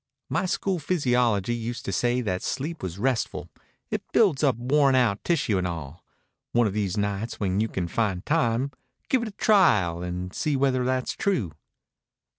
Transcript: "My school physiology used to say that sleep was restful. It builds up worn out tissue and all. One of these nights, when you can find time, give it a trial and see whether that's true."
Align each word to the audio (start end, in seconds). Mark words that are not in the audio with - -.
"My 0.29 0.47
school 0.47 0.79
physiology 0.79 1.53
used 1.53 1.85
to 1.85 1.91
say 1.91 2.21
that 2.21 2.41
sleep 2.41 2.81
was 2.81 2.97
restful. 2.97 3.49
It 3.91 4.01
builds 4.11 4.43
up 4.43 4.55
worn 4.55 4.95
out 4.95 5.23
tissue 5.23 5.59
and 5.59 5.67
all. 5.67 6.03
One 6.53 6.65
of 6.65 6.73
these 6.73 6.97
nights, 6.97 7.39
when 7.39 7.59
you 7.59 7.67
can 7.67 7.87
find 7.87 8.25
time, 8.25 8.71
give 9.09 9.21
it 9.21 9.27
a 9.27 9.31
trial 9.31 10.01
and 10.01 10.33
see 10.33 10.55
whether 10.55 10.83
that's 10.83 11.13
true." 11.13 11.51